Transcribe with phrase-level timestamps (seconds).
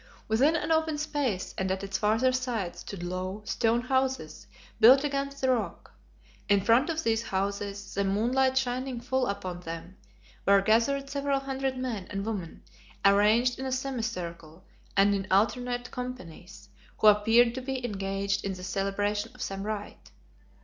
[0.27, 4.47] Within an open space and at its farther side stood low, stone houses
[4.79, 5.91] built against the rock.
[6.49, 9.97] In front of these houses, the moonlight shining full upon them,
[10.47, 12.63] were gathered several hundred men and women
[13.05, 14.63] arranged in a semicircle
[14.97, 20.09] and in alternate companies, who appeared to be engaged in the celebration of some rite.